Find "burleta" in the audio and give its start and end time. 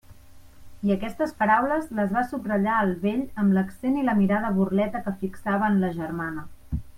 4.57-5.03